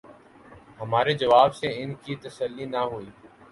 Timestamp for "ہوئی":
2.91-3.09